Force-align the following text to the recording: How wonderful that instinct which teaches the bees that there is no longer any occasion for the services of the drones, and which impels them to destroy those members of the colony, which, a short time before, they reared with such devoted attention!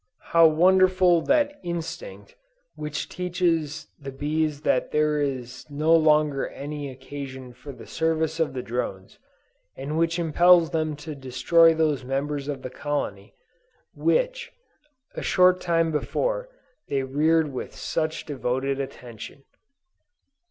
How 0.33 0.47
wonderful 0.47 1.21
that 1.25 1.59
instinct 1.61 2.35
which 2.73 3.07
teaches 3.07 3.85
the 3.99 4.11
bees 4.11 4.61
that 4.61 4.89
there 4.91 5.21
is 5.21 5.67
no 5.69 5.95
longer 5.95 6.47
any 6.47 6.89
occasion 6.89 7.53
for 7.53 7.71
the 7.71 7.85
services 7.85 8.39
of 8.39 8.53
the 8.55 8.63
drones, 8.63 9.19
and 9.77 9.99
which 9.99 10.17
impels 10.17 10.71
them 10.71 10.95
to 11.05 11.13
destroy 11.13 11.75
those 11.75 12.03
members 12.03 12.47
of 12.47 12.63
the 12.63 12.71
colony, 12.71 13.35
which, 13.93 14.51
a 15.13 15.21
short 15.21 15.61
time 15.61 15.91
before, 15.91 16.49
they 16.87 17.03
reared 17.03 17.53
with 17.53 17.75
such 17.75 18.25
devoted 18.25 18.79
attention! 18.79 19.43